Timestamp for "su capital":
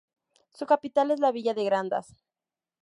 0.49-1.11